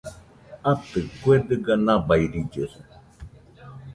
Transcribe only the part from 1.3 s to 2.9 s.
dɨga nabairillesa